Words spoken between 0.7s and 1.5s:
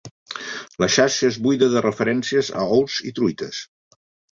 La xarxa es